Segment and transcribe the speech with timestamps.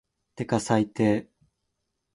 [0.35, 1.29] てか最低